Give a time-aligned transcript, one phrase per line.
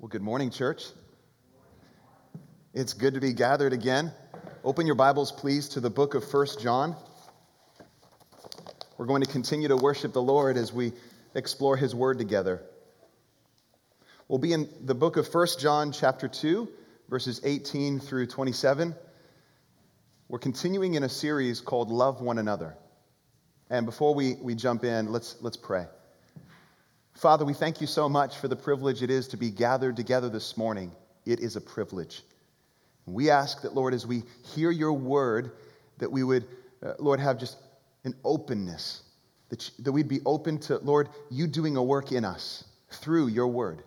[0.00, 0.84] Well, good morning, church.
[2.72, 4.12] It's good to be gathered again.
[4.62, 6.94] Open your Bibles, please, to the book of First John.
[8.96, 10.92] We're going to continue to worship the Lord as we
[11.34, 12.62] explore his word together.
[14.28, 16.68] We'll be in the book of First John, chapter 2,
[17.08, 18.94] verses 18 through 27.
[20.28, 22.76] We're continuing in a series called Love One Another.
[23.68, 25.86] And before we, we jump in, let's, let's pray.
[27.18, 30.28] Father, we thank you so much for the privilege it is to be gathered together
[30.28, 30.92] this morning.
[31.26, 32.22] It is a privilege.
[33.06, 34.22] We ask that, Lord, as we
[34.54, 35.50] hear your word,
[35.98, 36.46] that we would,
[36.80, 37.56] uh, Lord, have just
[38.04, 39.02] an openness,
[39.48, 42.62] that, you, that we'd be open to, Lord, you doing a work in us
[42.92, 43.82] through your word.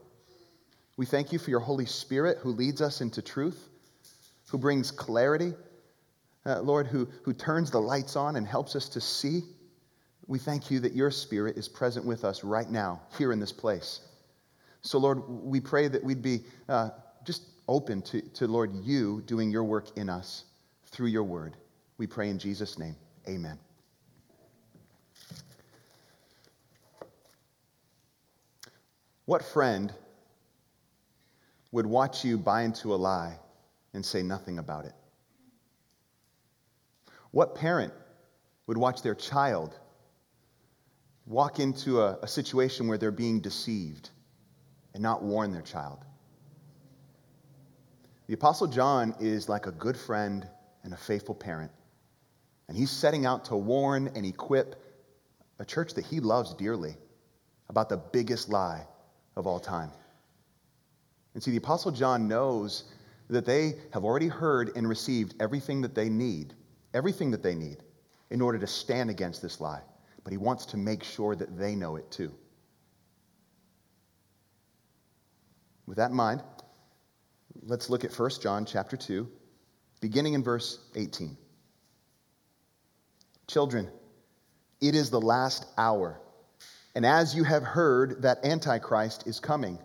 [0.97, 3.69] We thank you for your Holy Spirit who leads us into truth,
[4.49, 5.53] who brings clarity,
[6.45, 9.43] uh, Lord, who, who turns the lights on and helps us to see.
[10.27, 13.51] We thank you that your Spirit is present with us right now, here in this
[13.51, 14.01] place.
[14.81, 16.89] So, Lord, we pray that we'd be uh,
[17.25, 20.45] just open to, to, Lord, you doing your work in us
[20.85, 21.55] through your word.
[21.97, 22.95] We pray in Jesus' name.
[23.27, 23.57] Amen.
[29.25, 29.93] What friend
[31.71, 33.37] would watch you buy into a lie
[33.93, 34.93] and say nothing about it?
[37.31, 37.93] What parent
[38.67, 39.77] would watch their child
[41.25, 44.09] walk into a, a situation where they're being deceived
[44.93, 45.99] and not warn their child.
[48.27, 50.47] The Apostle John is like a good friend
[50.83, 51.71] and a faithful parent.
[52.67, 54.81] And he's setting out to warn and equip
[55.59, 56.95] a church that he loves dearly
[57.69, 58.85] about the biggest lie
[59.35, 59.91] of all time.
[61.33, 62.85] And see, the Apostle John knows
[63.29, 66.53] that they have already heard and received everything that they need,
[66.93, 67.77] everything that they need
[68.29, 69.81] in order to stand against this lie
[70.23, 72.33] but he wants to make sure that they know it too.
[75.85, 76.41] With that in mind,
[77.63, 79.27] let's look at 1 John chapter 2,
[79.99, 81.35] beginning in verse 18.
[83.47, 83.89] Children,
[84.79, 86.19] it is the last hour.
[86.95, 89.79] And as you have heard that Antichrist is coming,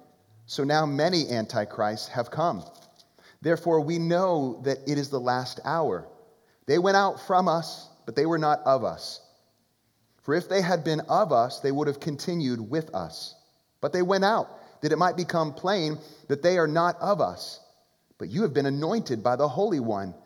[0.46, 2.64] so now many Antichrists have come.
[3.42, 6.06] Therefore, we know that it is the last hour.
[6.66, 9.20] They went out from us, but they were not of us.
[10.26, 13.36] For if they had been of us, they would have continued with us.
[13.80, 14.48] But they went out,
[14.80, 17.60] that it might become plain that they are not of us.
[18.18, 20.16] But you have been anointed by the Holy One,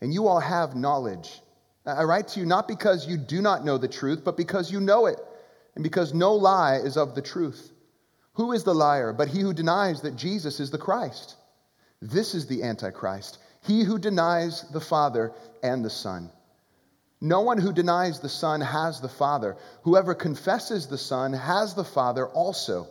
[0.00, 1.42] and you all have knowledge.
[1.84, 4.78] I write to you not because you do not know the truth, but because you
[4.78, 5.18] know it,
[5.74, 7.72] and because no lie is of the truth.
[8.34, 11.34] Who is the liar but he who denies that Jesus is the Christ?
[12.00, 15.32] This is the Antichrist, he who denies the Father
[15.64, 16.30] and the Son.
[17.20, 19.56] No one who denies the Son has the Father.
[19.82, 22.86] Whoever confesses the Son has the Father also.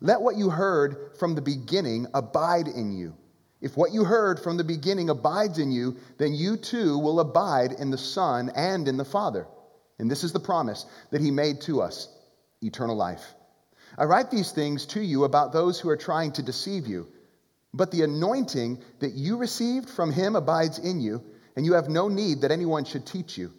[0.00, 3.14] Let what you heard from the beginning abide in you.
[3.60, 7.72] If what you heard from the beginning abides in you, then you too will abide
[7.72, 9.48] in the Son and in the Father.
[9.98, 12.08] And this is the promise that He made to us
[12.62, 13.34] eternal life.
[13.98, 17.08] I write these things to you about those who are trying to deceive you.
[17.72, 21.24] But the anointing that you received from Him abides in you
[21.56, 23.52] and you have no need that anyone should teach you.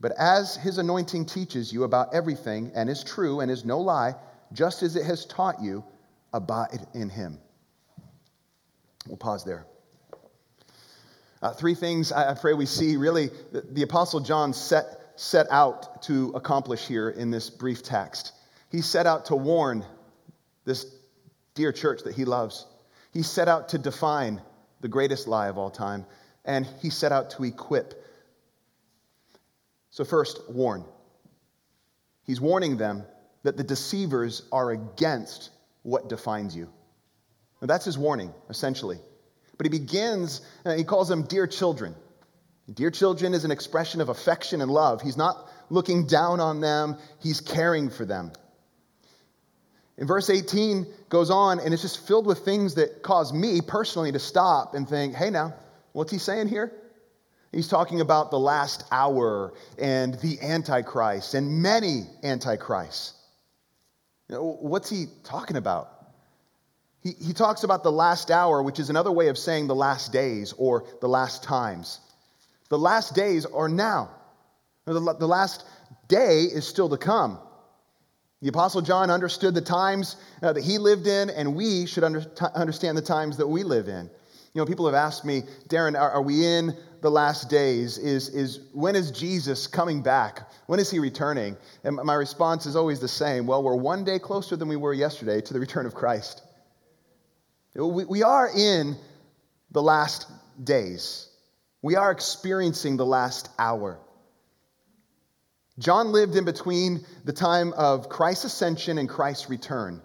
[0.00, 4.14] But as his anointing teaches you about everything and is true and is no lie,
[4.52, 5.84] just as it has taught you,
[6.32, 7.38] abide in him.
[9.06, 9.66] We'll pause there.
[11.42, 14.84] Uh, three things I pray we see really the, the Apostle John set,
[15.16, 18.32] set out to accomplish here in this brief text.
[18.70, 19.84] He set out to warn
[20.64, 20.86] this
[21.54, 22.66] dear church that he loves,
[23.12, 24.42] he set out to define
[24.80, 26.04] the greatest lie of all time
[26.46, 28.02] and he set out to equip.
[29.90, 30.84] So, first, warn.
[32.24, 33.04] He's warning them
[33.42, 35.50] that the deceivers are against
[35.82, 36.68] what defines you.
[37.60, 38.98] Now, that's his warning, essentially.
[39.56, 41.94] But he begins, uh, he calls them dear children.
[42.72, 45.00] Dear children is an expression of affection and love.
[45.00, 48.32] He's not looking down on them, he's caring for them.
[49.98, 54.12] In verse 18 goes on, and it's just filled with things that cause me personally
[54.12, 55.54] to stop and think, hey, now,
[55.96, 56.72] What's he saying here?
[57.52, 63.14] He's talking about the last hour and the Antichrist and many Antichrists.
[64.28, 65.88] You know, what's he talking about?
[67.00, 70.12] He, he talks about the last hour, which is another way of saying the last
[70.12, 72.00] days or the last times.
[72.68, 74.10] The last days are now.
[74.84, 75.64] The, the last
[76.08, 77.38] day is still to come.
[78.42, 82.20] The Apostle John understood the times uh, that he lived in, and we should under,
[82.22, 84.10] t- understand the times that we live in.
[84.56, 87.98] You know, people have asked me, Darren, are, are, we in the last days?
[87.98, 90.50] Is, is when is Jesus coming back?
[90.66, 91.58] When is he returning?
[91.84, 93.46] And my response is always the same.
[93.46, 96.40] Well, we're one day closer than we were yesterday to the return of Christ.
[97.74, 98.96] We, we are in
[99.72, 100.26] the last
[100.64, 101.28] days,
[101.82, 103.98] we are experiencing the last hour.
[105.78, 110.00] John lived in between the time of Christ's ascension and Christ's return,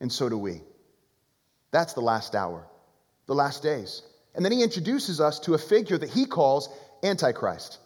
[0.00, 0.62] and so do we.
[1.72, 2.69] That's the last hour,
[3.30, 4.02] the last days.
[4.34, 6.68] And then he introduces us to a figure that he calls
[7.04, 7.78] Antichrist.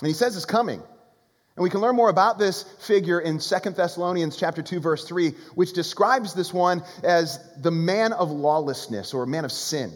[0.00, 0.80] And he says it's coming.
[0.80, 5.30] And we can learn more about this figure in 2 Thessalonians chapter 2 verse 3,
[5.56, 9.92] which describes this one as the man of lawlessness or man of sin.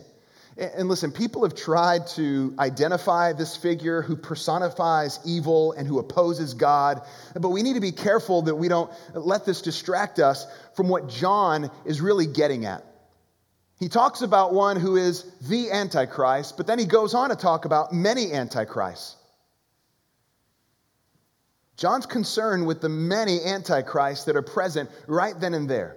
[0.56, 6.54] And listen, people have tried to identify this figure who personifies evil and who opposes
[6.54, 7.02] God,
[7.34, 11.08] but we need to be careful that we don't let this distract us from what
[11.08, 12.84] John is really getting at.
[13.80, 17.64] He talks about one who is the Antichrist, but then he goes on to talk
[17.64, 19.16] about many Antichrists.
[21.78, 25.96] John's concerned with the many Antichrists that are present right then and there.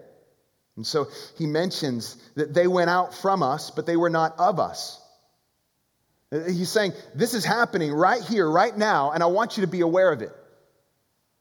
[0.77, 1.07] And so
[1.37, 5.01] he mentions that they went out from us, but they were not of us.
[6.31, 9.81] He's saying, This is happening right here, right now, and I want you to be
[9.81, 10.31] aware of it.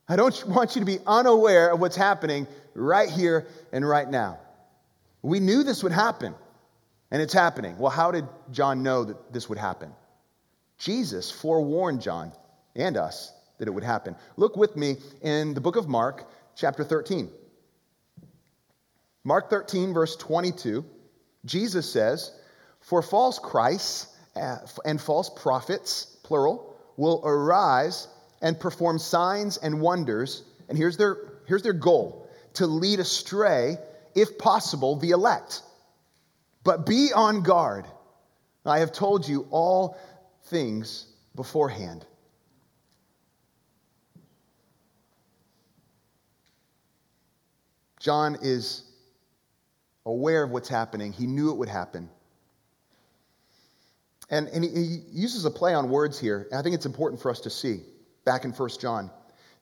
[0.08, 4.40] I don't want you to be unaware of what's happening right here and right now.
[5.22, 6.34] We knew this would happen,
[7.10, 7.78] and it's happening.
[7.78, 9.92] Well, how did John know that this would happen?
[10.78, 12.32] Jesus forewarned John
[12.74, 14.16] and us that it would happen.
[14.36, 17.30] Look with me in the book of Mark, chapter 13.
[19.22, 20.84] Mark 13, verse 22,
[21.44, 22.32] Jesus says,
[22.80, 28.08] For false Christs uh, and false prophets, plural, will arise
[28.40, 30.42] and perform signs and wonders.
[30.68, 33.78] And here's their, here's their goal to lead astray
[34.14, 35.62] if possible, the elect.
[36.64, 37.86] But be on guard.
[38.64, 39.98] I have told you all
[40.44, 42.06] things beforehand.
[47.98, 48.82] John is
[50.04, 51.12] aware of what's happening.
[51.12, 52.08] He knew it would happen.
[54.28, 56.48] And, and he, he uses a play on words here.
[56.52, 57.82] I think it's important for us to see
[58.24, 59.10] back in 1 John.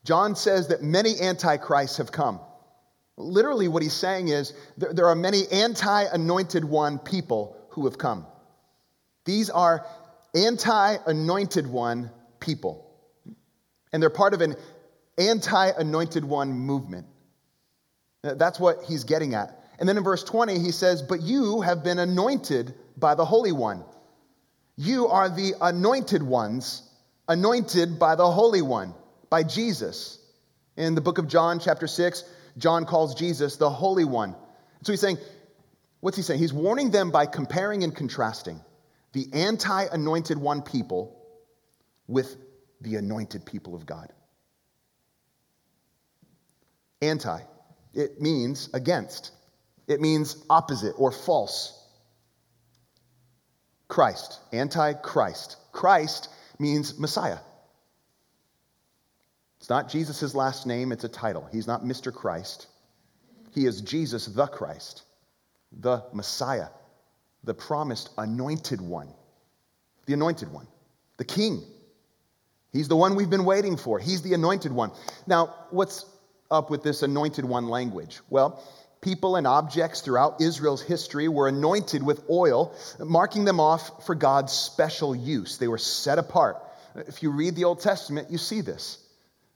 [0.04, 2.40] John says that many antichrists have come.
[3.20, 7.98] Literally, what he's saying is there, there are many anti anointed one people who have
[7.98, 8.26] come.
[9.24, 9.86] These are
[10.34, 12.86] anti anointed one people.
[13.92, 14.56] And they're part of an
[15.18, 17.06] anti anointed one movement.
[18.22, 19.56] That's what he's getting at.
[19.78, 23.52] And then in verse 20, he says, But you have been anointed by the Holy
[23.52, 23.82] One.
[24.76, 26.82] You are the anointed ones,
[27.28, 28.94] anointed by the Holy One,
[29.30, 30.18] by Jesus.
[30.76, 32.24] In the book of John, chapter 6,
[32.60, 34.36] John calls Jesus the Holy One.
[34.82, 35.18] So he's saying,
[36.00, 36.40] what's he saying?
[36.40, 38.60] He's warning them by comparing and contrasting
[39.12, 41.16] the anti anointed one people
[42.06, 42.36] with
[42.80, 44.12] the anointed people of God.
[47.02, 47.40] Anti,
[47.94, 49.32] it means against,
[49.88, 51.76] it means opposite or false.
[53.88, 55.56] Christ, anti Christ.
[55.72, 56.28] Christ
[56.58, 57.38] means Messiah.
[59.60, 61.46] It's not Jesus' last name, it's a title.
[61.52, 62.12] He's not Mr.
[62.12, 62.66] Christ.
[63.52, 65.02] He is Jesus the Christ,
[65.70, 66.68] the Messiah,
[67.44, 69.08] the promised anointed one,
[70.06, 70.66] the anointed one,
[71.18, 71.62] the King.
[72.72, 73.98] He's the one we've been waiting for.
[73.98, 74.92] He's the anointed one.
[75.26, 76.06] Now, what's
[76.50, 78.20] up with this anointed one language?
[78.30, 78.64] Well,
[79.02, 84.54] people and objects throughout Israel's history were anointed with oil, marking them off for God's
[84.54, 85.58] special use.
[85.58, 86.56] They were set apart.
[86.94, 88.98] If you read the Old Testament, you see this.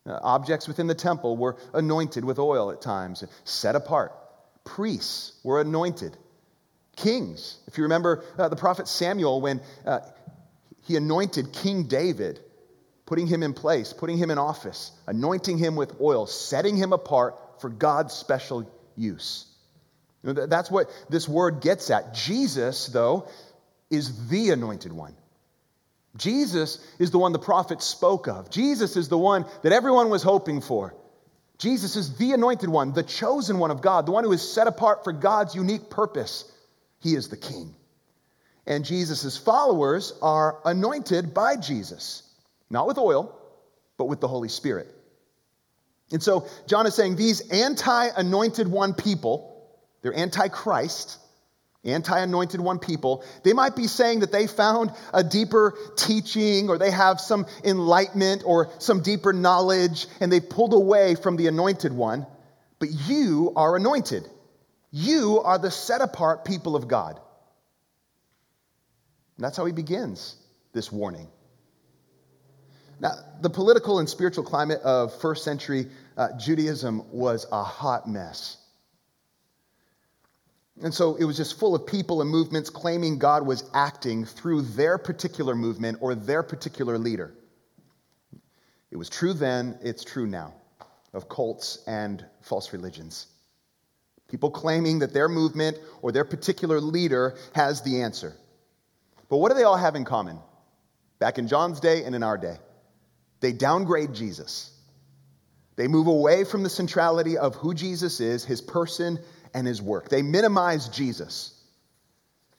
[0.07, 4.13] Uh, objects within the temple were anointed with oil at times, set apart.
[4.65, 6.17] Priests were anointed.
[6.97, 10.01] Kings, if you remember uh, the prophet Samuel, when uh,
[10.83, 12.39] he anointed King David,
[13.07, 17.37] putting him in place, putting him in office, anointing him with oil, setting him apart
[17.61, 19.47] for God's special use.
[20.23, 22.15] That's what this word gets at.
[22.15, 23.29] Jesus, though,
[23.91, 25.15] is the anointed one.
[26.17, 28.51] Jesus is the one the prophets spoke of.
[28.51, 30.95] Jesus is the one that everyone was hoping for.
[31.59, 34.67] Jesus is the anointed one, the chosen one of God, the one who is set
[34.67, 36.51] apart for God's unique purpose.
[37.01, 37.75] He is the king.
[38.67, 42.23] And Jesus' followers are anointed by Jesus,
[42.71, 43.37] not with oil,
[43.99, 44.89] but with the Holy Spirit.
[46.11, 49.69] And so John is saying these anti anointed one people,
[50.03, 51.19] they're anti Christ,
[51.85, 56.79] anti anointed one people, they might be saying that they found a deeper teaching or
[56.79, 61.93] they have some enlightenment or some deeper knowledge and they pulled away from the anointed
[61.93, 62.27] one.
[62.79, 64.29] But you are anointed.
[64.91, 67.21] You are the set apart people of God.
[69.37, 70.37] And that's how he begins
[70.73, 71.29] this warning.
[73.01, 78.57] Now, the political and spiritual climate of first century uh, Judaism was a hot mess.
[80.83, 84.63] And so it was just full of people and movements claiming God was acting through
[84.63, 87.33] their particular movement or their particular leader.
[88.91, 90.55] It was true then, it's true now
[91.13, 93.27] of cults and false religions.
[94.29, 98.35] People claiming that their movement or their particular leader has the answer.
[99.29, 100.39] But what do they all have in common?
[101.21, 102.57] Back in John's day and in our day,
[103.41, 104.71] they downgrade Jesus.
[105.77, 109.19] They move away from the centrality of who Jesus is, his person,
[109.55, 110.09] and his work.
[110.09, 111.55] They minimize Jesus.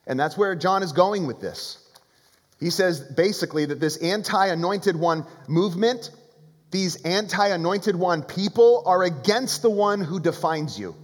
[0.07, 1.77] And that's where John is going with this.
[2.59, 6.09] He says basically that this anti anointed one movement,
[6.71, 10.95] these anti anointed one people, are against the one who defines you.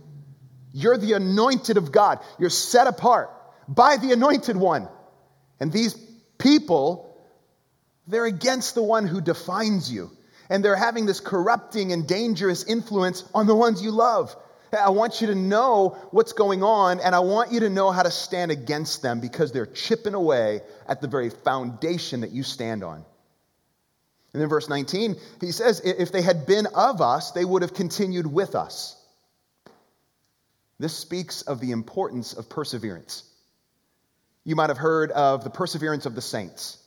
[0.73, 3.29] You're the anointed of God, you're set apart
[3.67, 4.87] by the anointed one.
[5.59, 5.95] And these
[6.37, 7.15] people,
[8.07, 10.11] they're against the one who defines you.
[10.49, 14.35] And they're having this corrupting and dangerous influence on the ones you love.
[14.73, 18.03] I want you to know what's going on, and I want you to know how
[18.03, 22.83] to stand against them because they're chipping away at the very foundation that you stand
[22.83, 23.03] on.
[24.33, 27.73] And then verse 19, he says, If they had been of us, they would have
[27.73, 28.95] continued with us.
[30.79, 33.23] This speaks of the importance of perseverance.
[34.45, 36.77] You might have heard of the perseverance of the saints,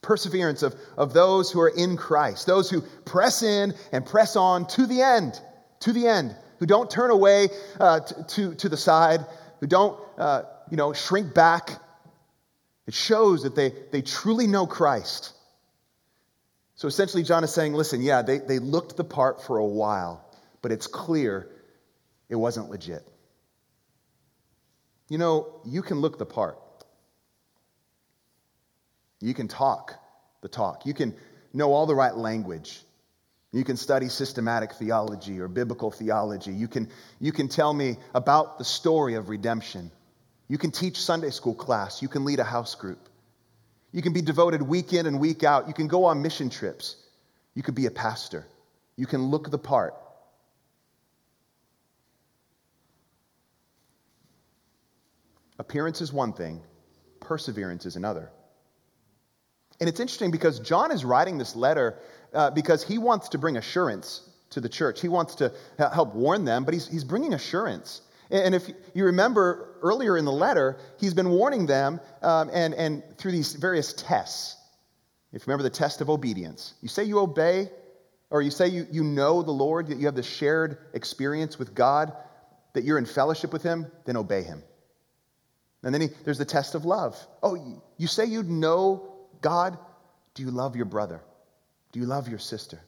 [0.00, 4.66] perseverance of, of those who are in Christ, those who press in and press on
[4.68, 5.38] to the end,
[5.80, 7.48] to the end who don't turn away
[7.80, 9.24] uh, to, to, the side,
[9.60, 11.70] who don't uh, you know, shrink back.
[12.86, 15.32] It shows that they, they truly know Christ.
[16.74, 20.24] So essentially, John is saying, listen, yeah, they, they looked the part for a while,
[20.62, 21.48] but it's clear
[22.28, 23.06] it wasn't legit.
[25.08, 26.58] You know, you can look the part.
[29.20, 29.94] You can talk
[30.42, 30.86] the talk.
[30.86, 31.14] You can
[31.52, 32.80] know all the right language.
[33.52, 36.52] You can study systematic theology or biblical theology.
[36.52, 36.88] You can,
[37.18, 39.90] you can tell me about the story of redemption.
[40.48, 42.02] You can teach Sunday school class.
[42.02, 43.08] You can lead a house group.
[43.92, 45.66] You can be devoted week in and week out.
[45.66, 46.96] You can go on mission trips.
[47.54, 48.46] You could be a pastor.
[48.96, 49.94] You can look the part.
[55.58, 56.62] Appearance is one thing,
[57.20, 58.30] perseverance is another.
[59.80, 61.98] And it's interesting because John is writing this letter
[62.32, 65.00] uh, because he wants to bring assurance to the church.
[65.00, 68.00] He wants to help warn them, but he's, he's bringing assurance.
[68.30, 73.02] And if you remember earlier in the letter, he's been warning them um, and, and
[73.16, 74.56] through these various tests.
[75.32, 77.70] If you remember the test of obedience, you say you obey,
[78.30, 81.74] or you say you, you know the Lord, that you have this shared experience with
[81.74, 82.12] God,
[82.74, 84.62] that you're in fellowship with Him, then obey Him.
[85.82, 87.16] And then he, there's the test of love.
[87.42, 89.78] Oh, you say you know God,
[90.34, 91.22] do you love your brother?
[91.92, 92.80] Do you love your sister?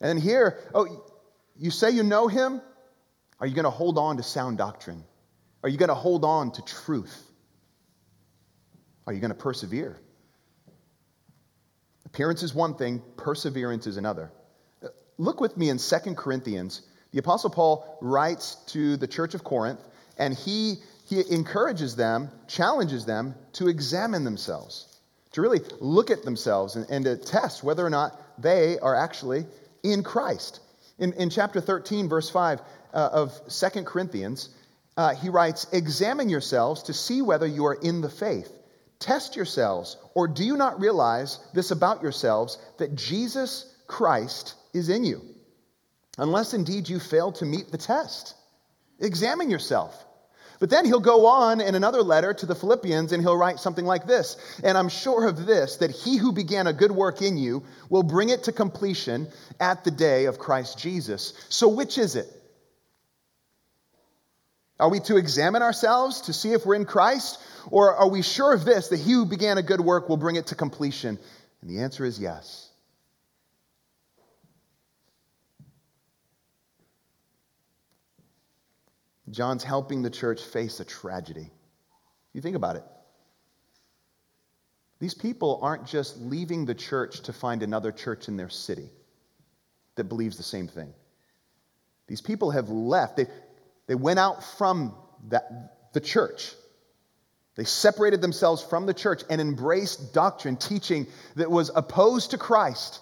[0.00, 1.04] And then here, oh,
[1.56, 2.60] you say you know him?
[3.40, 5.04] Are you going to hold on to sound doctrine?
[5.62, 7.22] Are you going to hold on to truth?
[9.06, 9.98] Are you going to persevere?
[12.04, 14.30] Appearance is one thing, perseverance is another.
[14.82, 16.82] Uh, look with me in 2 Corinthians.
[17.12, 19.80] The Apostle Paul writes to the church of Corinth,
[20.18, 24.95] and he, he encourages them, challenges them to examine themselves
[25.32, 29.46] to really look at themselves and, and to test whether or not they are actually
[29.82, 30.60] in Christ.
[30.98, 32.60] In, in chapter 13, verse 5
[32.92, 34.48] uh, of 2 Corinthians,
[34.96, 38.50] uh, he writes, Examine yourselves to see whether you are in the faith.
[38.98, 45.04] Test yourselves, or do you not realize this about yourselves, that Jesus Christ is in
[45.04, 45.20] you?
[46.16, 48.34] Unless indeed you fail to meet the test.
[48.98, 50.05] Examine yourself.
[50.58, 53.84] But then he'll go on in another letter to the Philippians and he'll write something
[53.84, 57.36] like this And I'm sure of this, that he who began a good work in
[57.36, 59.28] you will bring it to completion
[59.60, 61.34] at the day of Christ Jesus.
[61.48, 62.26] So, which is it?
[64.78, 67.38] Are we to examine ourselves to see if we're in Christ?
[67.70, 70.36] Or are we sure of this, that he who began a good work will bring
[70.36, 71.18] it to completion?
[71.62, 72.65] And the answer is yes.
[79.30, 81.50] John's helping the church face a tragedy.
[82.32, 82.84] You think about it.
[84.98, 88.90] These people aren't just leaving the church to find another church in their city
[89.96, 90.92] that believes the same thing.
[92.06, 93.16] These people have left.
[93.16, 93.26] They,
[93.86, 94.94] they went out from
[95.28, 96.52] that, the church.
[97.56, 101.06] They separated themselves from the church and embraced doctrine, teaching
[101.36, 103.00] that was opposed to Christ,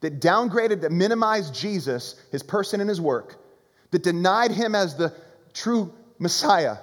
[0.00, 3.36] that downgraded, that minimized Jesus, his person and his work,
[3.92, 5.14] that denied him as the
[5.52, 6.76] true Messiah,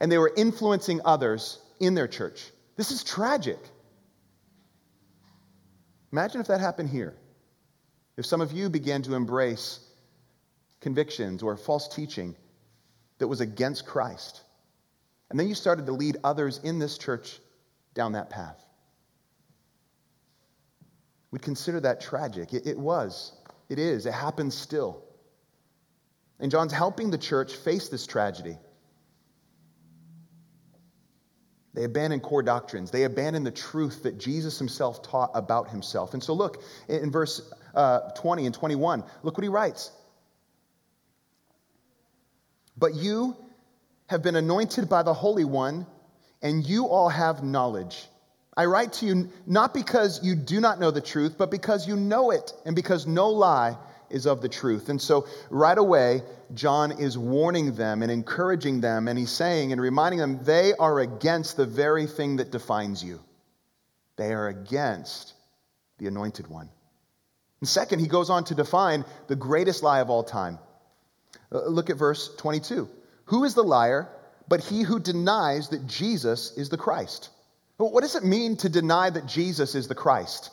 [0.00, 2.50] and they were influencing others in their church.
[2.76, 3.58] This is tragic.
[6.12, 7.14] Imagine if that happened here.
[8.16, 9.80] If some of you began to embrace
[10.80, 12.36] convictions or false teaching
[13.18, 14.42] that was against Christ.
[15.30, 17.40] And then you started to lead others in this church
[17.94, 18.64] down that path.
[21.30, 22.52] We'd consider that tragic.
[22.52, 23.32] It, it was.
[23.68, 24.06] It is.
[24.06, 25.03] It happens still.
[26.44, 28.58] And John's helping the church face this tragedy.
[31.72, 32.90] They abandon core doctrines.
[32.90, 36.12] They abandon the truth that Jesus himself taught about himself.
[36.12, 37.40] And so, look in verse
[37.74, 39.90] uh, 20 and 21, look what he writes.
[42.76, 43.34] But you
[44.08, 45.86] have been anointed by the Holy One,
[46.42, 48.06] and you all have knowledge.
[48.54, 51.96] I write to you not because you do not know the truth, but because you
[51.96, 53.78] know it, and because no lie
[54.14, 54.88] is of the truth.
[54.88, 56.22] And so, right away,
[56.54, 61.00] John is warning them and encouraging them, and he's saying and reminding them they are
[61.00, 63.20] against the very thing that defines you.
[64.16, 65.34] They are against
[65.98, 66.70] the anointed one.
[67.60, 70.58] And second, he goes on to define the greatest lie of all time.
[71.50, 72.88] Uh, look at verse 22.
[73.26, 74.08] Who is the liar
[74.46, 77.30] but he who denies that Jesus is the Christ?
[77.76, 80.50] What does it mean to deny that Jesus is the Christ?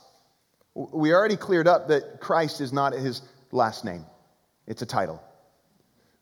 [0.73, 4.05] We already cleared up that Christ is not his last name,
[4.67, 5.21] it's a title.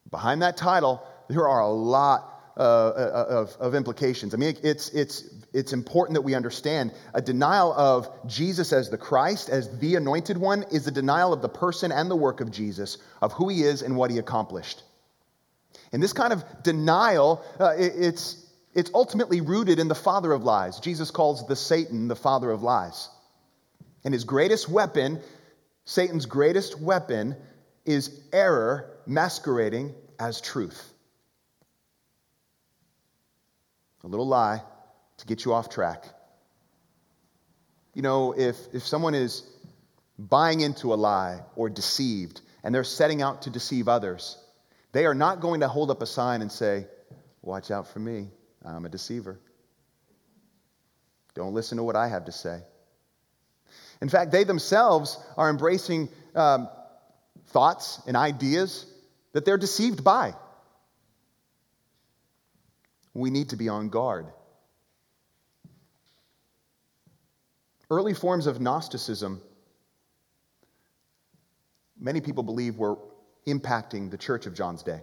[0.09, 4.33] Behind that title, there are a lot uh, uh, of, of implications.
[4.33, 8.97] I mean, it's, it's, it's important that we understand a denial of Jesus as the
[8.97, 12.51] Christ, as the anointed one, is a denial of the person and the work of
[12.51, 14.83] Jesus, of who he is and what he accomplished.
[15.93, 20.43] And this kind of denial, uh, it, it's, it's ultimately rooted in the father of
[20.43, 20.79] lies.
[20.79, 23.09] Jesus calls the Satan the father of lies.
[24.03, 25.21] And his greatest weapon,
[25.89, 27.35] Satan's greatest weapon,
[27.83, 30.93] is error masquerading as truth.
[34.03, 34.61] A little lie
[35.17, 36.05] to get you off track.
[37.95, 39.41] You know, if, if someone is
[40.19, 44.37] buying into a lie or deceived and they're setting out to deceive others,
[44.91, 46.85] they are not going to hold up a sign and say,
[47.41, 48.27] Watch out for me.
[48.63, 49.39] I'm a deceiver.
[51.33, 52.61] Don't listen to what I have to say.
[54.01, 56.69] In fact, they themselves are embracing um,
[57.47, 58.85] thoughts and ideas
[59.33, 60.33] that they're deceived by.
[63.13, 64.27] We need to be on guard.
[67.91, 69.41] Early forms of Gnosticism,
[71.99, 72.97] many people believe, were
[73.47, 75.01] impacting the church of John's day.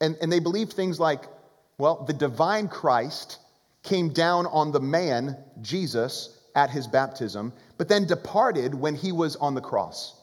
[0.00, 1.24] And, and they believed things like,
[1.76, 3.38] well, the divine Christ
[3.82, 9.36] came down on the man, Jesus, at his baptism, but then departed when he was
[9.36, 10.14] on the cross.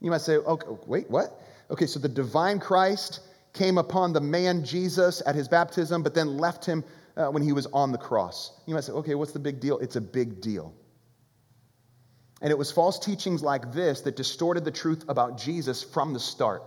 [0.00, 1.40] You might say, okay, wait, what?
[1.70, 3.20] Okay, so the divine Christ
[3.52, 6.84] came upon the man Jesus at his baptism, but then left him
[7.16, 8.52] uh, when he was on the cross.
[8.66, 9.78] You might say, okay, what's the big deal?
[9.78, 10.74] It's a big deal.
[12.40, 16.20] And it was false teachings like this that distorted the truth about Jesus from the
[16.20, 16.64] start.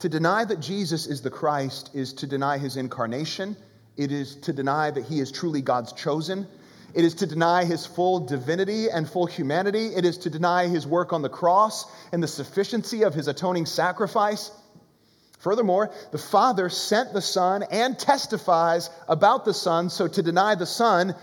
[0.00, 3.56] To deny that Jesus is the Christ is to deny his incarnation.
[3.96, 6.46] It is to deny that he is truly God's chosen.
[6.94, 9.88] It is to deny his full divinity and full humanity.
[9.88, 13.66] It is to deny his work on the cross and the sufficiency of his atoning
[13.66, 14.50] sacrifice.
[15.38, 20.66] Furthermore, the Father sent the Son and testifies about the Son, so to deny the
[20.66, 21.14] Son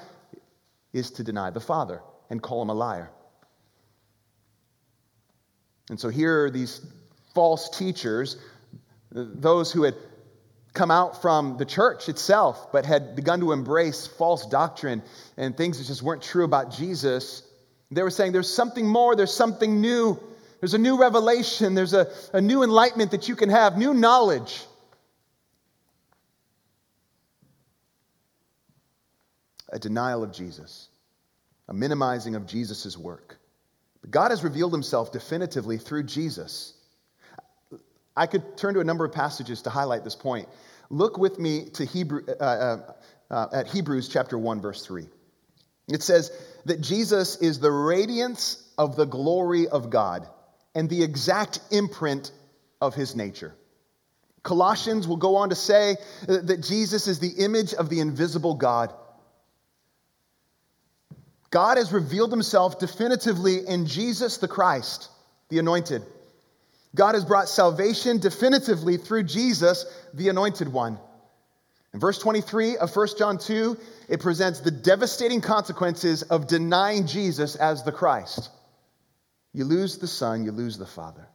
[0.94, 3.10] is to deny the Father and call him a liar.
[5.90, 6.86] And so here are these
[7.34, 8.38] false teachers,
[9.12, 9.96] those who had
[10.74, 15.04] come out from the church itself, but had begun to embrace false doctrine
[15.38, 17.44] and things that just weren't true about Jesus.
[17.92, 20.20] They were saying, There's something more, there's something new,
[20.60, 24.66] there's a new revelation, there's a, a new enlightenment that you can have, new knowledge.
[29.74, 30.88] a denial of Jesus,
[31.68, 33.40] a minimizing of Jesus' work.
[34.02, 36.74] But God has revealed himself definitively through Jesus.
[38.16, 40.48] I could turn to a number of passages to highlight this point.
[40.90, 42.94] Look with me to Hebrew, uh, uh,
[43.32, 45.08] uh, at Hebrews chapter 1, verse 3.
[45.88, 46.32] It says
[46.66, 50.28] that Jesus is the radiance of the glory of God
[50.76, 52.32] and the exact imprint
[52.80, 53.56] of his nature.
[54.44, 55.96] Colossians will go on to say
[56.28, 58.94] that Jesus is the image of the invisible God.
[61.50, 65.10] God has revealed himself definitively in Jesus the Christ,
[65.50, 66.04] the anointed.
[66.96, 71.00] God has brought salvation definitively through Jesus, the anointed one.
[71.94, 73.78] In verse 23 of 1 John 2,
[74.10, 78.50] it presents the devastating consequences of denying Jesus as the Christ.
[79.54, 81.28] You lose the Son, you lose the Father.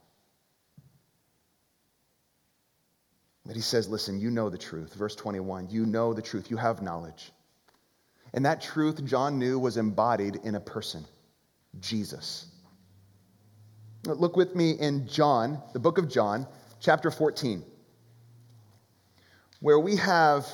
[3.45, 4.93] But he says, Listen, you know the truth.
[4.93, 7.31] Verse 21 You know the truth, you have knowledge.
[8.33, 11.05] And that truth, John knew, was embodied in a person
[11.79, 12.45] Jesus.
[14.05, 16.47] Look with me in John, the book of John,
[16.79, 17.63] chapter 14,
[19.59, 20.47] where we have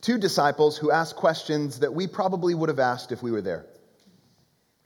[0.00, 3.66] two disciples who ask questions that we probably would have asked if we were there.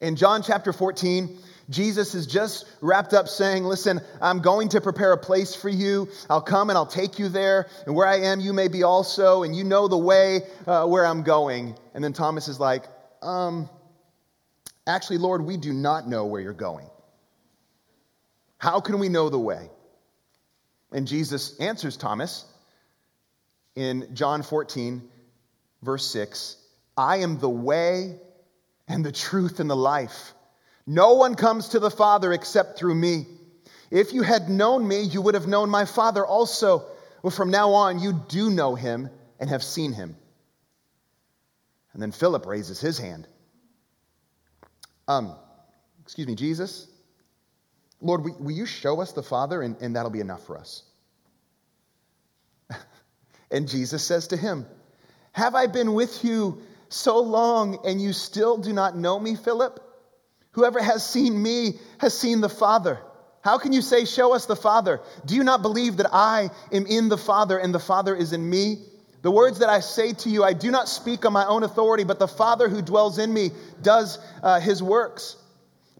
[0.00, 1.38] In John chapter 14,
[1.68, 6.08] Jesus is just wrapped up saying, Listen, I'm going to prepare a place for you.
[6.28, 7.68] I'll come and I'll take you there.
[7.86, 9.42] And where I am, you may be also.
[9.42, 11.76] And you know the way uh, where I'm going.
[11.94, 12.84] And then Thomas is like,
[13.22, 13.68] um,
[14.86, 16.86] Actually, Lord, we do not know where you're going.
[18.64, 19.68] How can we know the way?
[20.90, 22.46] And Jesus answers Thomas
[23.76, 25.02] in John 14,
[25.82, 26.56] verse 6
[26.96, 28.18] I am the way
[28.88, 30.32] and the truth and the life.
[30.86, 33.26] No one comes to the Father except through me.
[33.90, 36.86] If you had known me, you would have known my Father also.
[37.22, 40.16] Well, from now on, you do know him and have seen him.
[41.92, 43.28] And then Philip raises his hand.
[45.06, 45.36] Um,
[46.02, 46.88] excuse me, Jesus?
[48.04, 50.82] Lord, will, you show us the Father, and, and that'll be enough for us?
[53.50, 54.66] and Jesus says to him,
[55.32, 59.80] Have I been with you so long, and you still do not know me, Philip?
[60.52, 63.00] Whoever has seen me has seen the Father.
[63.40, 65.00] How can you say, Show us the Father?
[65.24, 68.48] Do you not believe that I am in the Father and the Father is in
[68.48, 68.84] me?
[69.22, 72.04] The words that I say to you, I do not speak on my own authority,
[72.04, 75.36] but the Father who dwells in me does uh, his works.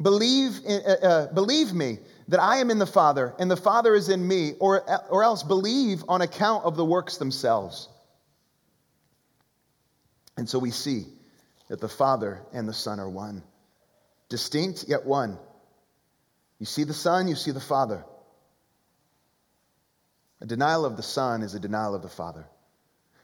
[0.00, 3.94] Believe, in, uh, uh, believe me that I am in the Father and the Father
[3.94, 7.88] is in me, or, or else believe on account of the works themselves.
[10.36, 11.06] And so we see
[11.68, 13.42] that the Father and the Son are one,
[14.28, 15.38] distinct yet one.
[16.58, 18.04] You see the Son, you see the Father.
[20.40, 22.46] A denial of the Son is a denial of the Father.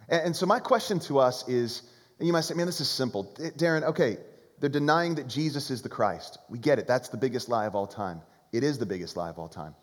[0.09, 1.83] And, and so, my question to us is
[2.21, 3.35] and you might say, man, this is simple.
[3.57, 4.19] Darren, okay,
[4.61, 6.39] they're denying that Jesus is the Christ.
[6.49, 6.87] We get it.
[6.87, 8.21] That's the biggest lie of all time.
[8.53, 9.75] It is the biggest lie of all time.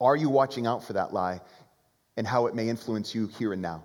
[0.00, 1.40] Are you watching out for that lie
[2.16, 3.84] and how it may influence you here and now?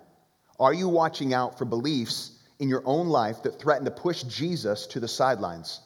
[0.60, 4.86] Are you watching out for beliefs in your own life that threaten to push Jesus
[4.88, 5.80] to the sidelines?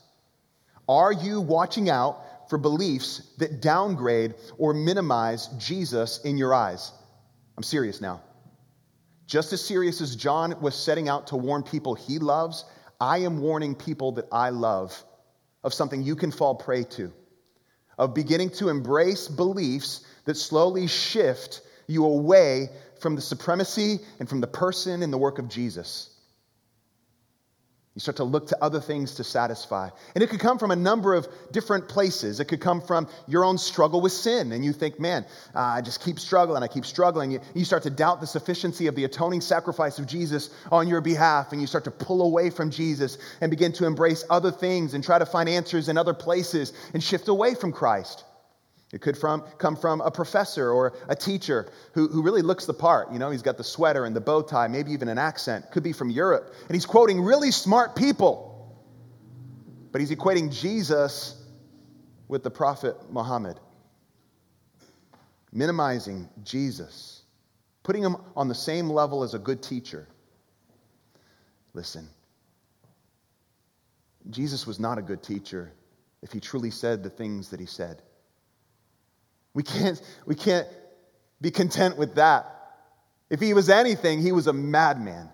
[0.88, 6.92] Are you watching out for beliefs that downgrade or minimize Jesus in your eyes?
[7.56, 8.22] I'm serious now.
[9.26, 12.64] Just as serious as John was setting out to warn people he loves,
[13.00, 15.04] I am warning people that I love
[15.62, 17.12] of something you can fall prey to,
[17.96, 24.40] of beginning to embrace beliefs that slowly shift you away from the supremacy and from
[24.40, 26.10] the person and the work of Jesus.
[27.98, 29.90] You start to look to other things to satisfy.
[30.14, 32.38] And it could come from a number of different places.
[32.38, 35.80] It could come from your own struggle with sin, and you think, man, uh, I
[35.80, 37.32] just keep struggling, I keep struggling.
[37.32, 41.00] You, you start to doubt the sufficiency of the atoning sacrifice of Jesus on your
[41.00, 44.94] behalf, and you start to pull away from Jesus and begin to embrace other things
[44.94, 48.22] and try to find answers in other places and shift away from Christ.
[48.92, 52.74] It could from, come from a professor or a teacher who, who really looks the
[52.74, 53.12] part.
[53.12, 55.70] You know, he's got the sweater and the bow tie, maybe even an accent.
[55.70, 56.54] Could be from Europe.
[56.66, 58.48] And he's quoting really smart people.
[59.92, 61.34] But he's equating Jesus
[62.28, 63.58] with the prophet Muhammad,
[65.52, 67.22] minimizing Jesus,
[67.82, 70.06] putting him on the same level as a good teacher.
[71.74, 72.08] Listen,
[74.30, 75.72] Jesus was not a good teacher
[76.22, 78.02] if he truly said the things that he said.
[79.54, 80.66] We can't, we can't
[81.40, 82.54] be content with that.
[83.30, 85.28] If he was anything, he was a madman.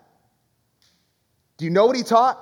[1.56, 2.40] Do you know what he taught?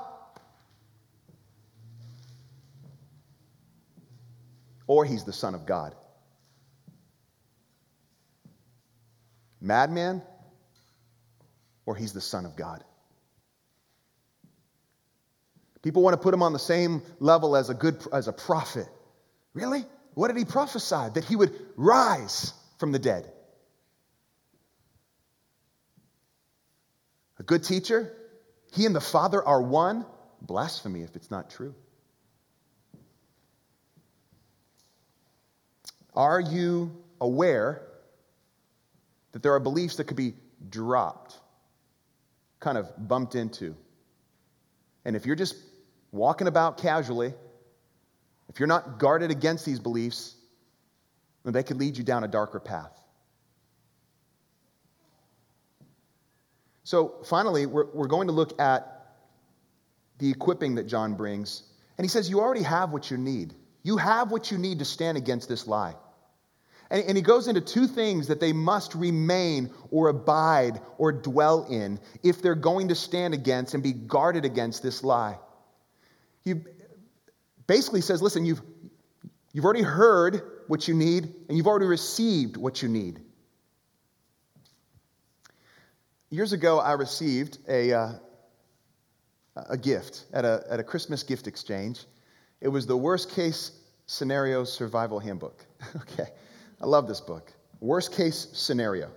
[4.86, 5.94] Or he's the Son of God.
[9.60, 10.22] Madman,
[11.86, 12.82] or he's the Son of God.
[15.82, 18.88] People want to put him on the same level as a good as a prophet.
[19.54, 19.84] Really?
[20.14, 21.08] What did he prophesy?
[21.14, 23.32] That he would rise from the dead.
[27.38, 28.14] A good teacher,
[28.72, 30.06] he and the Father are one.
[30.42, 31.74] Blasphemy if it's not true.
[36.14, 37.82] Are you aware
[39.32, 40.34] that there are beliefs that could be
[40.68, 41.38] dropped,
[42.60, 43.74] kind of bumped into?
[45.04, 45.56] And if you're just
[46.10, 47.32] walking about casually,
[48.52, 50.34] if you're not guarded against these beliefs,
[51.42, 52.92] then they could lead you down a darker path.
[56.84, 59.14] So, finally, we're, we're going to look at
[60.18, 61.62] the equipping that John brings.
[61.96, 63.54] And he says, You already have what you need.
[63.82, 65.94] You have what you need to stand against this lie.
[66.90, 71.64] And, and he goes into two things that they must remain or abide or dwell
[71.70, 75.38] in if they're going to stand against and be guarded against this lie.
[76.44, 76.54] He,
[77.66, 78.62] basically says, listen, you've,
[79.52, 83.20] You've already heard what you need, and you've already received what you need.
[86.30, 88.12] Years ago, I received a, uh,
[89.68, 92.06] a gift at a, at a Christmas gift exchange.
[92.62, 93.72] It was the worst case
[94.06, 95.62] scenario survival handbook.
[95.96, 96.30] okay,
[96.80, 97.52] I love this book.
[97.80, 99.10] Worst case scenario.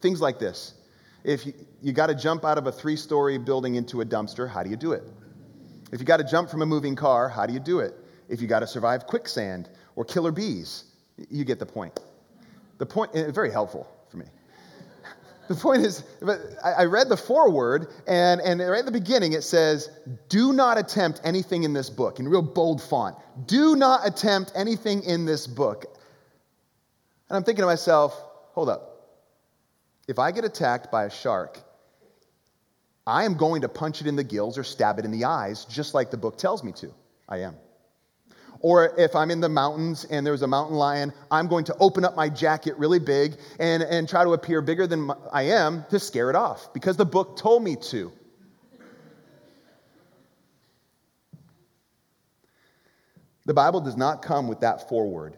[0.00, 0.74] Things like this.
[1.22, 4.48] If you, you got to jump out of a three story building into a dumpster,
[4.48, 5.04] how do you do it?
[5.92, 7.94] If you got to jump from a moving car, how do you do it?
[8.28, 10.84] If you got to survive quicksand or killer bees,
[11.28, 11.98] you get the point.
[12.78, 14.26] The point, eh, very helpful for me.
[15.48, 16.04] The point is,
[16.62, 19.90] I read the foreword, and, and right at the beginning it says,
[20.28, 23.16] Do not attempt anything in this book, in real bold font.
[23.46, 25.86] Do not attempt anything in this book.
[27.28, 28.16] And I'm thinking to myself,
[28.52, 28.90] hold up.
[30.06, 31.60] If I get attacked by a shark,
[33.10, 35.64] I am going to punch it in the gills or stab it in the eyes,
[35.64, 36.94] just like the book tells me to.
[37.28, 37.56] I am.
[38.60, 42.04] Or if I'm in the mountains and there's a mountain lion, I'm going to open
[42.04, 45.98] up my jacket really big and, and try to appear bigger than I am to
[45.98, 48.12] scare it off because the book told me to.
[53.44, 55.36] The Bible does not come with that foreword.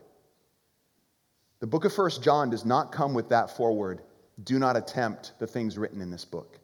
[1.60, 4.02] The book of First John does not come with that foreword.
[4.44, 6.58] Do not attempt the things written in this book.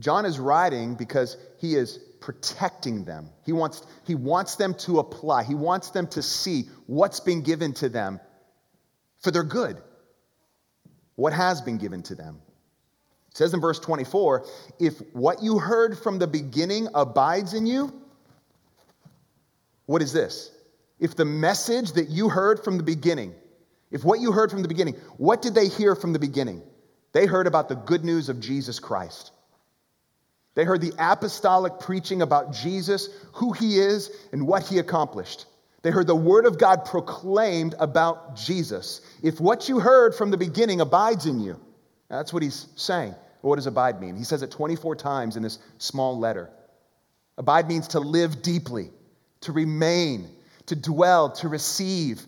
[0.00, 3.30] John is writing because he is protecting them.
[3.44, 7.74] He wants, he wants them to apply, he wants them to see what's been given
[7.74, 8.18] to them
[9.20, 9.80] for their good,
[11.16, 12.40] what has been given to them.
[13.30, 14.46] It says in verse 24
[14.78, 17.92] if what you heard from the beginning abides in you,
[19.86, 20.50] what is this?
[20.98, 23.34] If the message that you heard from the beginning,
[23.90, 26.62] if what you heard from the beginning, what did they hear from the beginning?
[27.12, 29.32] They heard about the good news of Jesus Christ.
[30.54, 35.46] They heard the apostolic preaching about Jesus, who he is, and what he accomplished.
[35.82, 39.00] They heard the word of God proclaimed about Jesus.
[39.22, 41.58] If what you heard from the beginning abides in you,
[42.08, 43.14] that's what he's saying.
[43.40, 44.16] What does abide mean?
[44.16, 46.50] He says it 24 times in this small letter.
[47.38, 48.90] Abide means to live deeply,
[49.42, 50.28] to remain,
[50.66, 52.20] to dwell, to receive.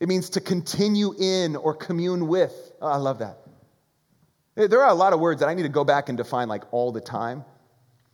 [0.00, 2.52] It means to continue in or commune with.
[2.82, 3.38] Oh, I love that.
[4.56, 6.62] There are a lot of words that I need to go back and define like
[6.72, 7.44] all the time.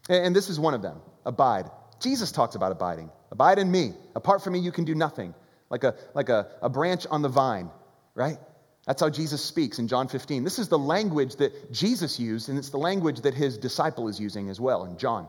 [0.09, 1.71] And this is one of them abide.
[2.01, 3.11] Jesus talks about abiding.
[3.31, 3.93] Abide in me.
[4.15, 5.35] Apart from me, you can do nothing.
[5.69, 7.71] Like a, like a, a branch on the vine,
[8.15, 8.39] right?
[8.87, 10.43] That's how Jesus speaks in John 15.
[10.43, 14.19] This is the language that Jesus used, and it's the language that his disciple is
[14.19, 15.29] using as well in John.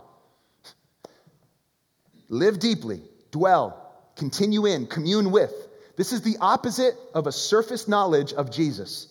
[2.29, 5.53] Live deeply, dwell, continue in, commune with.
[5.97, 9.10] This is the opposite of a surface knowledge of Jesus.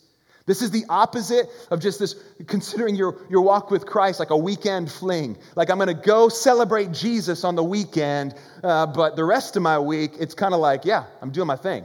[0.50, 2.16] This is the opposite of just this
[2.48, 5.38] considering your, your walk with Christ like a weekend fling.
[5.54, 8.34] Like, I'm going to go celebrate Jesus on the weekend,
[8.64, 11.54] uh, but the rest of my week, it's kind of like, yeah, I'm doing my
[11.54, 11.84] thing.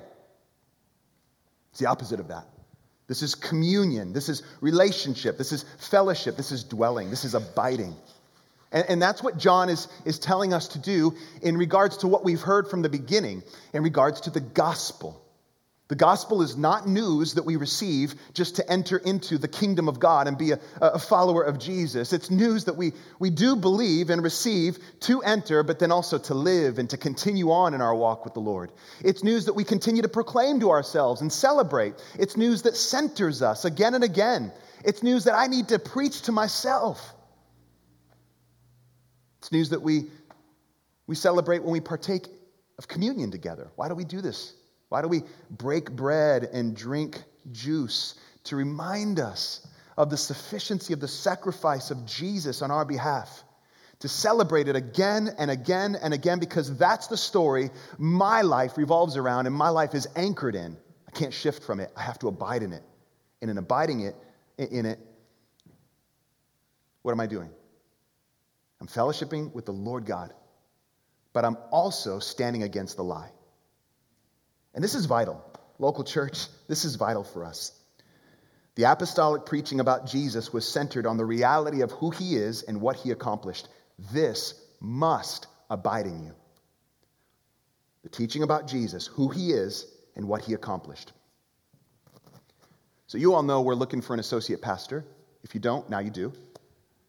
[1.69, 2.47] It's the opposite of that.
[3.06, 4.13] This is communion.
[4.13, 5.38] This is relationship.
[5.38, 6.36] This is fellowship.
[6.36, 7.12] This is dwelling.
[7.12, 7.95] This is abiding.
[8.71, 12.25] And, and, that's what John is, is telling us to do in regards to what
[12.25, 15.21] we've heard from the beginning, in regards to the gospel.
[15.88, 20.00] The gospel is not news that we receive just to enter into the kingdom of
[20.00, 22.12] God and be a, a, follower of Jesus.
[22.12, 26.34] It's news that we, we do believe and receive to enter, but then also to
[26.34, 28.71] live and to continue on in our walk with the Lord.
[29.04, 31.93] It's news that we continue to proclaim to ourselves and celebrate.
[32.17, 34.52] It's news that centers us again and again.
[34.84, 37.13] It's news that I need to preach to myself.
[39.38, 40.06] It's news that we,
[41.06, 42.26] we celebrate when we partake
[42.80, 43.69] of communion together.
[43.76, 44.52] Why do we do this?
[44.95, 48.15] Why do we break bread and drink juice?
[48.45, 53.43] To remind us of the sufficiency of the sacrifice of Jesus on our behalf.
[53.99, 59.17] To celebrate it again and again and again because that's the story my life revolves
[59.17, 60.77] around and my life is anchored in.
[61.10, 61.91] I can't shift from it.
[61.97, 62.84] I have to abide in it.
[63.41, 64.15] And in abiding it
[64.58, 64.99] in it,
[67.01, 67.49] what am I doing?
[68.79, 70.34] I'm fellowshipping with the Lord God,
[71.34, 73.31] but I'm also standing against the lie.
[74.76, 75.44] And this is vital.
[75.80, 77.72] Local church, this is vital for us.
[78.76, 82.82] The apostolic preaching about Jesus was centered on the reality of who he is and
[82.82, 83.70] what he accomplished.
[84.12, 86.34] This must abide in you.
[88.04, 91.14] The teaching about Jesus, who he is, and what he accomplished.
[93.08, 95.06] So, you all know we're looking for an associate pastor.
[95.44, 96.34] If you don't, now you do.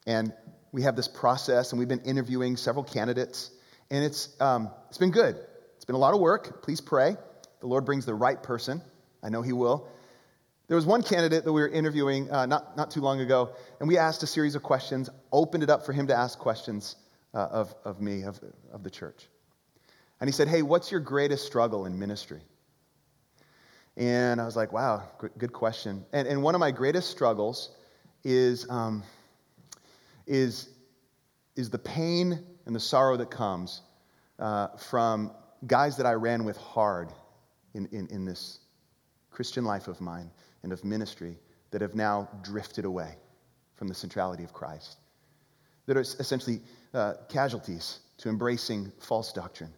[0.07, 0.33] And
[0.71, 3.51] we have this process, and we've been interviewing several candidates,
[3.91, 5.37] and it's, um, it's been good.
[5.77, 6.63] It's been a lot of work.
[6.63, 7.17] Please pray
[7.61, 8.81] the Lord brings the right person.
[9.23, 9.89] I know He will.
[10.69, 13.89] There was one candidate that we were interviewing uh, not, not too long ago, and
[13.89, 16.97] we asked a series of questions, opened it up for him to ask questions
[17.35, 18.41] uh, of, of me, of,
[18.73, 19.29] of the church.
[20.21, 22.41] And he said, Hey, what's your greatest struggle in ministry?
[23.97, 25.05] And I was like, Wow,
[25.39, 26.05] good question.
[26.13, 27.71] And, and one of my greatest struggles
[28.25, 29.05] is, um,
[30.27, 30.69] is,
[31.55, 33.83] is the pain and the sorrow that comes
[34.41, 35.31] uh, from
[35.65, 37.13] guys that I ran with hard
[37.77, 38.59] in, in, in this
[39.31, 40.31] Christian life of mine
[40.63, 41.39] and of ministry
[41.71, 43.15] that have now drifted away
[43.75, 44.97] from the centrality of Christ,
[45.85, 46.61] that are essentially
[46.95, 49.73] uh, casualties to embracing false doctrine.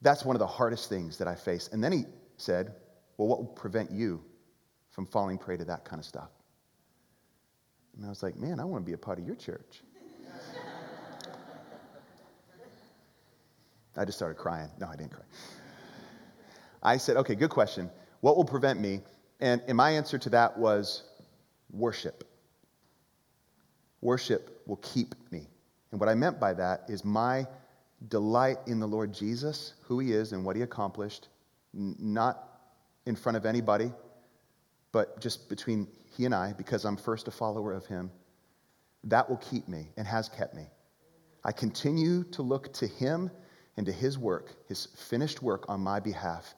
[0.00, 1.68] That's one of the hardest things that I face.
[1.72, 2.04] And then he
[2.36, 2.74] said,
[3.18, 4.24] Well, what will prevent you
[4.90, 6.30] from falling prey to that kind of stuff?
[7.96, 9.82] And I was like, Man, I want to be a part of your church.
[13.96, 14.70] I just started crying.
[14.78, 15.24] No, I didn't cry.
[16.82, 17.90] I said, Okay, good question.
[18.20, 19.00] What will prevent me?
[19.40, 21.04] And, and my answer to that was
[21.70, 22.24] worship.
[24.00, 25.48] Worship will keep me.
[25.90, 27.46] And what I meant by that is my
[28.08, 31.28] delight in the Lord Jesus, who he is and what he accomplished,
[31.74, 32.60] n- not
[33.06, 33.92] in front of anybody,
[34.92, 38.10] but just between he and I, because I'm first a follower of him,
[39.04, 40.66] that will keep me and has kept me.
[41.44, 43.30] I continue to look to him
[43.76, 46.54] and to his work, his finished work on my behalf,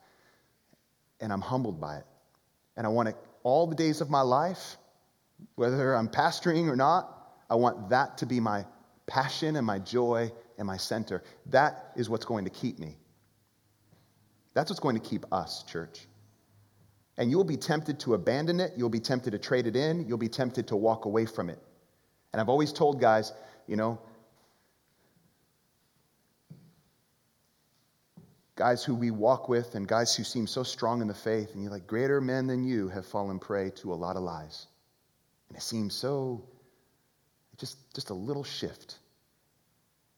[1.21, 2.05] and I'm humbled by it.
[2.77, 4.77] And I want it all the days of my life,
[5.55, 7.17] whether I'm pastoring or not,
[7.49, 8.65] I want that to be my
[9.07, 11.23] passion and my joy and my center.
[11.47, 12.97] That is what's going to keep me.
[14.53, 16.07] That's what's going to keep us, church.
[17.17, 18.73] And you will be tempted to abandon it.
[18.77, 20.07] You'll be tempted to trade it in.
[20.07, 21.59] You'll be tempted to walk away from it.
[22.31, 23.33] And I've always told guys,
[23.67, 23.99] you know,
[28.61, 31.63] guys who we walk with and guys who seem so strong in the faith, and
[31.63, 34.67] you're like, greater men than you have fallen prey to a lot of lies.
[35.49, 36.43] And it seems so,
[37.57, 38.99] just, just a little shift.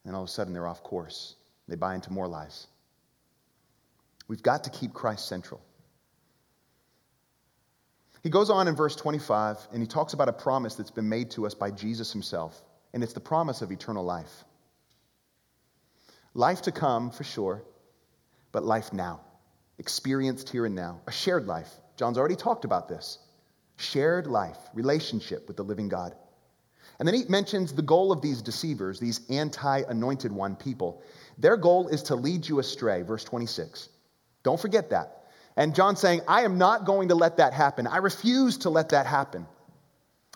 [0.03, 1.36] And all of a sudden they're off course.
[1.69, 2.67] They buy into more lies.
[4.27, 5.62] We've got to keep Christ central.
[8.23, 11.32] He goes on in verse 25 and he talks about a promise that's been made
[11.32, 12.62] to us by Jesus himself,
[12.93, 14.43] and it's the promise of eternal life.
[16.34, 17.63] Life to come, for sure,
[18.53, 19.19] but life now,
[19.79, 21.69] experienced here and now, a shared life.
[21.97, 23.19] John's already talked about this
[23.75, 26.15] shared life, relationship with the living God.
[26.99, 31.03] And then he mentions the goal of these deceivers, these anti anointed one people.
[31.37, 33.89] Their goal is to lead you astray, verse 26.
[34.43, 35.23] Don't forget that.
[35.55, 37.87] And John's saying, I am not going to let that happen.
[37.87, 39.47] I refuse to let that happen.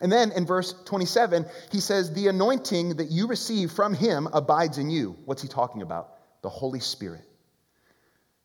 [0.01, 4.77] And then in verse 27, he says, The anointing that you receive from him abides
[4.77, 5.17] in you.
[5.25, 6.13] What's he talking about?
[6.41, 7.26] The Holy Spirit.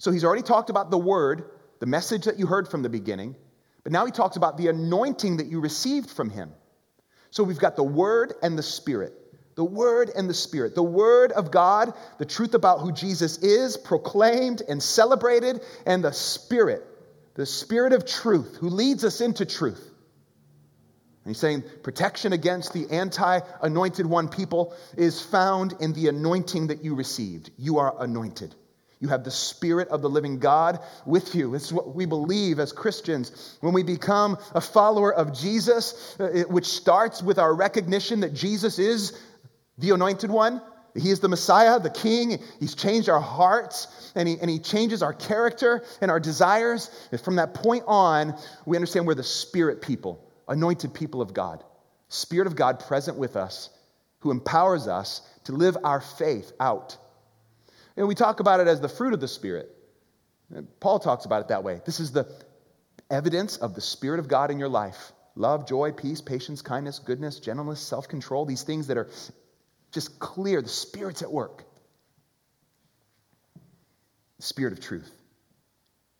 [0.02, 1.44] So he's already talked about the word,
[1.78, 3.36] the message that you heard from the beginning,
[3.84, 6.50] but now he talks about the anointing that you received from him.
[7.30, 9.12] So we've got the word and the spirit.
[9.54, 10.74] The word and the spirit.
[10.74, 16.12] The word of God, the truth about who Jesus is, proclaimed and celebrated, and the
[16.12, 16.82] spirit,
[17.34, 19.88] the spirit of truth, who leads us into truth.
[21.24, 26.66] And he's saying protection against the anti anointed one people is found in the anointing
[26.66, 27.52] that you received.
[27.56, 28.56] You are anointed.
[29.02, 31.56] You have the Spirit of the living God with you.
[31.56, 33.58] It's what we believe as Christians.
[33.60, 38.78] When we become a follower of Jesus, uh, which starts with our recognition that Jesus
[38.78, 39.20] is
[39.76, 40.62] the anointed one,
[40.94, 42.38] he is the Messiah, the King.
[42.60, 46.88] He's changed our hearts and he, and he changes our character and our desires.
[47.10, 51.64] And from that point on, we understand we're the Spirit people, anointed people of God.
[52.08, 53.68] Spirit of God present with us,
[54.20, 56.98] who empowers us to live our faith out
[57.96, 59.70] and we talk about it as the fruit of the Spirit.
[60.80, 61.80] Paul talks about it that way.
[61.84, 62.26] This is the
[63.10, 67.40] evidence of the Spirit of God in your life love, joy, peace, patience, kindness, goodness,
[67.40, 69.08] gentleness, self control, these things that are
[69.92, 70.60] just clear.
[70.60, 71.64] The Spirit's at work.
[74.36, 75.10] The Spirit of truth.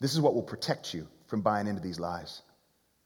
[0.01, 2.43] This is what will protect you from buying into these lies.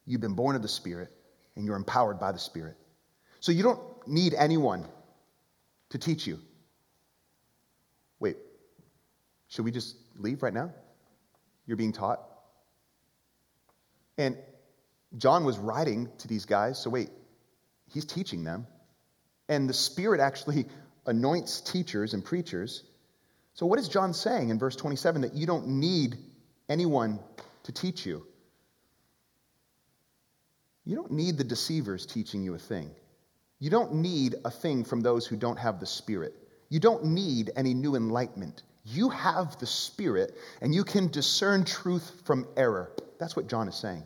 [0.07, 1.11] You've been born of the Spirit,
[1.57, 2.77] and you're empowered by the Spirit.
[3.41, 4.85] So you don't need anyone
[5.91, 6.39] to teach you.
[9.49, 10.73] Should we just leave right now?
[11.67, 12.21] You're being taught.
[14.19, 14.37] And
[15.17, 17.11] John was writing to these guys, so wait,
[17.93, 18.67] he's teaching them.
[19.49, 20.67] And the Spirit actually
[21.07, 22.83] anoints teachers and preachers.
[23.55, 25.23] So, what is John saying in verse 27?
[25.23, 26.17] That you don't need
[26.69, 27.21] anyone
[27.65, 28.27] to teach you.
[30.85, 32.91] You don't need the deceivers teaching you a thing.
[33.59, 36.35] You don't need a thing from those who don't have the Spirit.
[36.69, 38.63] You don't need any new enlightenment.
[38.87, 42.93] You have the Spirit and you can discern truth from error.
[43.19, 44.05] That's what John is saying.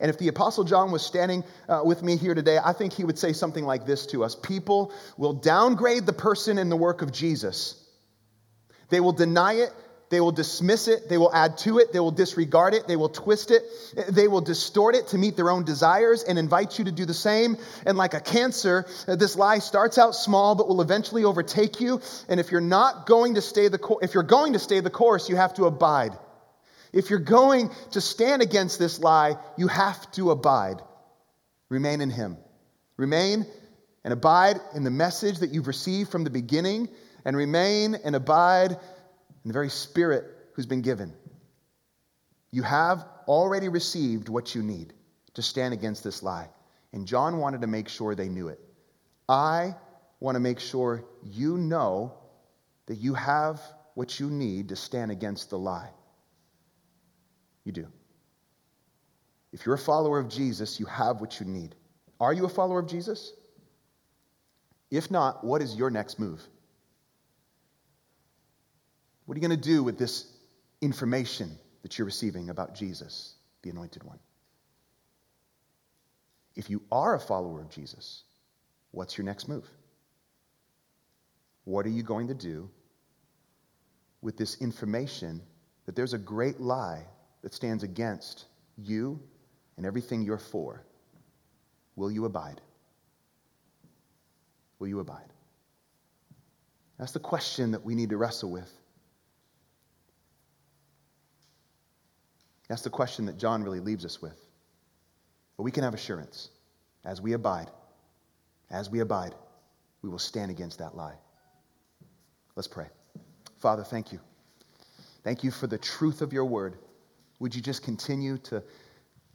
[0.00, 3.04] And if the Apostle John was standing uh, with me here today, I think he
[3.04, 7.02] would say something like this to us People will downgrade the person and the work
[7.02, 7.82] of Jesus.
[8.88, 9.72] They will deny it,
[10.08, 13.08] they will dismiss it, they will add to it, they will disregard it, they will
[13.08, 13.62] twist it,
[14.08, 17.14] they will distort it to meet their own desires and invite you to do the
[17.14, 17.56] same.
[17.84, 22.00] And like a cancer, this lie starts out small but will eventually overtake you.
[22.28, 24.90] And if you're not going to stay the co- if you're going to stay the
[24.90, 26.16] course, you have to abide.
[26.92, 30.80] If you're going to stand against this lie, you have to abide.
[31.68, 32.36] Remain in him.
[32.96, 33.44] Remain
[34.04, 36.88] and abide in the message that you've received from the beginning
[37.24, 38.78] and remain and abide
[39.46, 40.24] in the very Spirit
[40.54, 41.14] who's been given.
[42.50, 44.92] You have already received what you need
[45.34, 46.48] to stand against this lie.
[46.92, 48.58] And John wanted to make sure they knew it.
[49.28, 49.76] I
[50.18, 52.14] want to make sure you know
[52.86, 53.60] that you have
[53.94, 55.90] what you need to stand against the lie.
[57.62, 57.86] You do.
[59.52, 61.76] If you're a follower of Jesus, you have what you need.
[62.18, 63.32] Are you a follower of Jesus?
[64.90, 66.42] If not, what is your next move?
[69.26, 70.24] What are you going to do with this
[70.80, 71.50] information
[71.82, 74.18] that you're receiving about Jesus, the Anointed One?
[76.54, 78.22] If you are a follower of Jesus,
[78.92, 79.68] what's your next move?
[81.64, 82.70] What are you going to do
[84.22, 85.42] with this information
[85.84, 87.02] that there's a great lie
[87.42, 88.46] that stands against
[88.78, 89.20] you
[89.76, 90.84] and everything you're for?
[91.96, 92.60] Will you abide?
[94.78, 95.32] Will you abide?
[96.98, 98.70] That's the question that we need to wrestle with.
[102.68, 104.38] That's the question that John really leaves us with.
[105.56, 106.50] But we can have assurance
[107.04, 107.70] as we abide,
[108.70, 109.34] as we abide,
[110.02, 111.14] we will stand against that lie.
[112.56, 112.86] Let's pray.
[113.58, 114.20] Father, thank you.
[115.22, 116.76] Thank you for the truth of your word.
[117.38, 118.62] Would you just continue to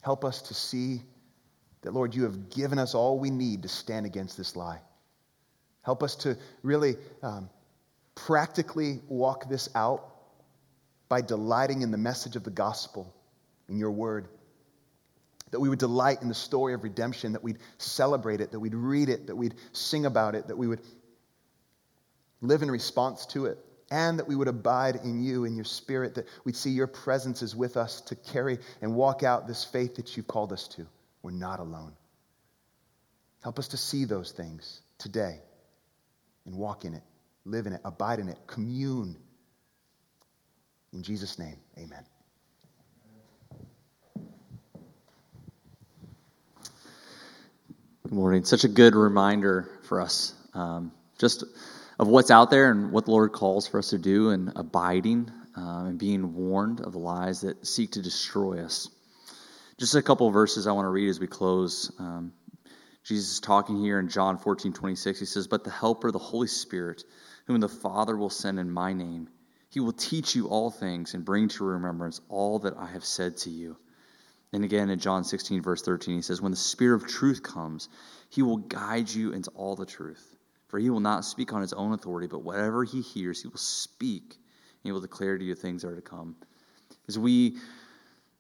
[0.02, 1.02] help us to see
[1.82, 4.80] that, Lord, you have given us all we need to stand against this lie?
[5.84, 7.50] Help us to really um,
[8.16, 10.08] practically walk this out
[11.10, 13.14] by delighting in the message of the gospel
[13.72, 14.28] in your word.
[15.50, 18.76] That we would delight in the story of redemption, that we'd celebrate it, that we'd
[18.76, 20.82] read it, that we'd sing about it, that we would
[22.42, 23.58] live in response to it,
[23.90, 27.42] and that we would abide in you, in your spirit, that we'd see your presence
[27.42, 30.86] is with us to carry and walk out this faith that you've called us to.
[31.24, 31.94] We're not alone.
[33.44, 35.40] Help us to see those things today
[36.46, 37.04] and walk in it,
[37.44, 39.18] live in it, abide in it, commune.
[40.94, 42.06] In Jesus' name, amen.
[48.12, 48.44] Good morning.
[48.44, 51.46] Such a good reminder for us, um, just
[51.98, 55.32] of what's out there and what the Lord calls for us to do, and abiding
[55.56, 58.90] um, and being warned of the lies that seek to destroy us.
[59.78, 61.90] Just a couple verses I want to read as we close.
[62.00, 62.34] Um,
[63.06, 65.18] Jesus is talking here in John 14, 26.
[65.18, 67.06] He says, But the Helper, the Holy Spirit,
[67.48, 69.30] whom the Father will send in my name,
[69.70, 73.38] he will teach you all things and bring to remembrance all that I have said
[73.38, 73.78] to you.
[74.54, 77.88] And again in John 16, verse 13, he says, When the Spirit of truth comes,
[78.30, 80.36] he will guide you into all the truth.
[80.68, 83.58] For he will not speak on his own authority, but whatever he hears, he will
[83.58, 86.36] speak, and he will declare to you things that are to come.
[87.08, 87.58] As we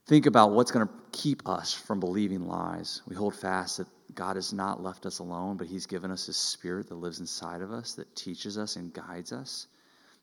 [0.07, 4.35] think about what's going to keep us from believing lies, we hold fast that God
[4.35, 7.71] has not left us alone, but he's given us his Spirit that lives inside of
[7.71, 9.67] us, that teaches us and guides us.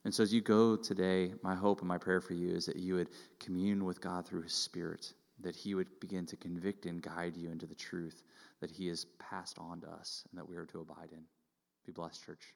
[0.04, 2.76] And so as you go today, my hope and my prayer for you is that
[2.76, 3.08] you would
[3.38, 7.50] commune with God through his Spirit that He would begin to convict and guide you
[7.50, 8.22] into the truth
[8.60, 11.24] that He has passed on to us and that we are to abide in.
[11.86, 12.54] Be blessed, church.